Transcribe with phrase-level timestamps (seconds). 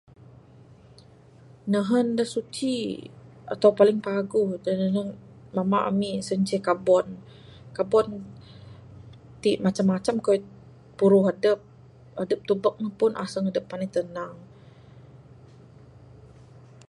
[1.71, 2.75] Nehen de suci,
[3.53, 5.07] atau paling paguh de, nehen
[5.57, 7.07] lema emik sien ce, kebun
[7.75, 8.07] kebun
[9.41, 10.49] tik macam-macam keyuh de
[10.97, 11.59] puruh edep,
[12.23, 14.37] edep tubek ne pun, aseng dep pandai tenang.